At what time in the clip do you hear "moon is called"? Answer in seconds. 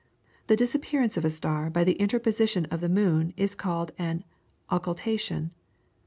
2.89-3.91